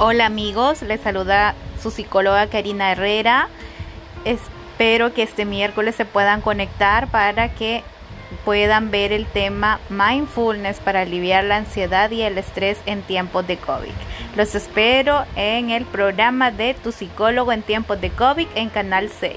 [0.00, 3.48] Hola amigos, les saluda su psicóloga Karina Herrera.
[4.24, 7.84] Espero que este miércoles se puedan conectar para que
[8.44, 13.56] puedan ver el tema mindfulness para aliviar la ansiedad y el estrés en tiempos de
[13.56, 13.92] COVID.
[14.34, 19.36] Los espero en el programa de Tu psicólogo en tiempos de COVID en Canal 6.